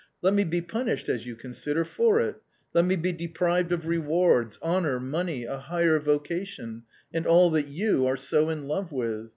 [0.23, 2.37] Let me be punished, as you consider, for it,
[2.73, 8.07] let me be deprived of rewards, honour, money, a higher vocation— and all that you
[8.07, 9.29] are so in love with.